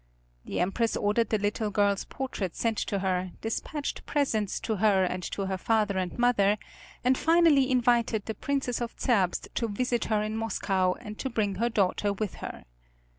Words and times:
The 0.45 0.59
Empress 0.59 0.97
ordered 0.97 1.29
the 1.29 1.37
little 1.37 1.69
girl's 1.69 2.05
portrait 2.05 2.55
sent 2.55 2.79
to 2.79 2.97
her, 3.05 3.33
despatched 3.41 4.03
presents 4.07 4.59
to 4.61 4.77
her 4.77 5.03
and 5.03 5.21
to 5.29 5.45
her 5.45 5.59
father 5.59 5.99
and 5.99 6.17
mother, 6.17 6.57
and 7.03 7.15
finally 7.15 7.69
invited 7.69 8.25
the 8.25 8.33
Princess 8.33 8.81
of 8.81 8.95
Zerbst 8.99 9.49
to 9.53 9.67
visit 9.67 10.05
her 10.05 10.23
in 10.23 10.35
Moscow 10.37 10.93
and 10.95 11.19
to 11.19 11.29
bring 11.29 11.53
her 11.61 11.69
daughter 11.69 12.13
with 12.13 12.33
her. 12.41 12.65